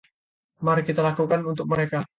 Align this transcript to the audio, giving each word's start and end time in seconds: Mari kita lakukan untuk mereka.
Mari 0.65 0.81
kita 0.89 1.01
lakukan 1.05 1.45
untuk 1.45 1.69
mereka. 1.69 2.05